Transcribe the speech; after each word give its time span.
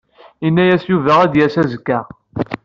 Yenna-d 0.43 0.83
Yuba 0.91 1.13
ad 1.21 1.29
d-yas 1.31 1.55
azekka. 1.61 1.99